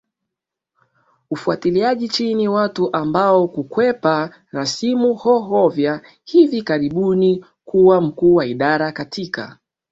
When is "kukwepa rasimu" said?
3.47-5.13